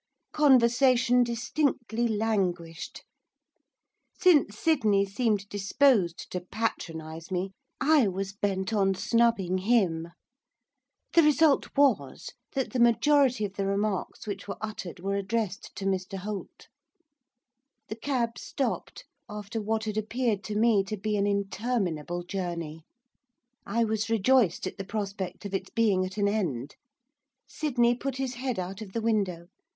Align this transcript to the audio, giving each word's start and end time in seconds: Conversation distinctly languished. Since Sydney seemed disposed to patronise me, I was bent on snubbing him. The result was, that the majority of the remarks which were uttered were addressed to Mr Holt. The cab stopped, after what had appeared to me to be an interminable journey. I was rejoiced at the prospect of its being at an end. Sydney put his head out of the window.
Conversation 0.33 1.23
distinctly 1.23 2.07
languished. 2.07 3.03
Since 4.17 4.57
Sydney 4.57 5.05
seemed 5.05 5.47
disposed 5.47 6.31
to 6.31 6.41
patronise 6.41 7.29
me, 7.29 7.51
I 7.79 8.07
was 8.07 8.33
bent 8.33 8.73
on 8.73 8.95
snubbing 8.95 9.59
him. 9.59 10.07
The 11.13 11.21
result 11.21 11.67
was, 11.77 12.31
that 12.53 12.73
the 12.73 12.79
majority 12.79 13.45
of 13.45 13.53
the 13.53 13.67
remarks 13.67 14.25
which 14.25 14.47
were 14.47 14.57
uttered 14.59 14.99
were 14.99 15.13
addressed 15.13 15.75
to 15.75 15.85
Mr 15.85 16.17
Holt. 16.17 16.67
The 17.87 17.95
cab 17.95 18.39
stopped, 18.39 19.05
after 19.29 19.61
what 19.61 19.83
had 19.83 19.97
appeared 19.97 20.43
to 20.45 20.55
me 20.55 20.83
to 20.85 20.97
be 20.97 21.15
an 21.15 21.27
interminable 21.27 22.23
journey. 22.23 22.85
I 23.67 23.83
was 23.83 24.09
rejoiced 24.09 24.65
at 24.65 24.79
the 24.79 24.83
prospect 24.83 25.45
of 25.45 25.53
its 25.53 25.69
being 25.69 26.03
at 26.03 26.17
an 26.17 26.27
end. 26.27 26.73
Sydney 27.47 27.93
put 27.95 28.15
his 28.17 28.33
head 28.33 28.57
out 28.57 28.81
of 28.81 28.93
the 28.93 29.01
window. 29.01 29.45